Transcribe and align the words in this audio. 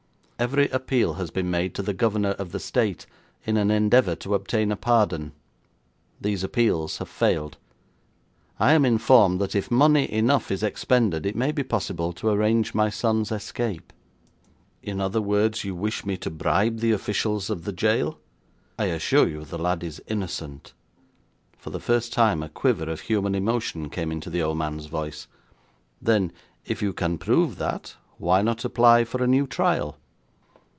'Every 0.41 0.67
appeal 0.69 1.13
has 1.13 1.29
been 1.29 1.51
made 1.51 1.75
to 1.75 1.83
the 1.83 1.93
governor 1.93 2.31
of 2.31 2.51
the 2.51 2.57
State 2.59 3.05
in 3.45 3.57
an 3.57 3.69
endeavour 3.69 4.15
to 4.15 4.33
obtain 4.33 4.71
a 4.71 4.75
pardon. 4.75 5.33
These 6.19 6.43
appeals 6.43 6.97
have 6.97 7.09
failed. 7.09 7.59
I 8.59 8.73
am 8.73 8.83
informed 8.83 9.39
that 9.39 9.53
if 9.53 9.69
money 9.69 10.11
enough 10.11 10.49
is 10.49 10.63
expended 10.63 11.27
it 11.27 11.35
may 11.35 11.51
be 11.51 11.61
possible 11.61 12.11
to 12.13 12.29
arrange 12.29 12.73
my 12.73 12.89
son's 12.89 13.31
escape.' 13.31 13.93
'In 14.81 14.99
other 14.99 15.21
words, 15.21 15.63
you 15.63 15.75
wish 15.75 16.07
me 16.07 16.17
to 16.17 16.31
bribe 16.31 16.79
the 16.79 16.91
officials 16.91 17.51
of 17.51 17.63
the 17.63 17.71
jail?' 17.71 18.17
'I 18.79 18.85
assure 18.85 19.27
you 19.27 19.45
the 19.45 19.59
lad 19.59 19.83
is 19.83 20.01
innocent.' 20.07 20.73
For 21.55 21.69
the 21.69 21.79
first 21.79 22.11
time 22.11 22.41
a 22.41 22.49
quiver 22.49 22.89
of 22.89 23.01
human 23.01 23.35
emotion 23.35 23.91
came 23.91 24.11
into 24.11 24.31
the 24.31 24.41
old 24.41 24.57
man's 24.57 24.87
voice. 24.87 25.27
'Then, 26.01 26.31
if 26.65 26.81
you 26.81 26.93
can 26.93 27.19
prove 27.19 27.57
that, 27.57 27.95
why 28.17 28.41
not 28.41 28.65
apply 28.65 29.03
for 29.03 29.23
a 29.23 29.27
new 29.27 29.45
trial?' 29.45 29.97